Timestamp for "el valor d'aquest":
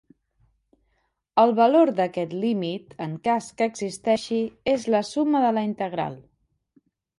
1.43-2.33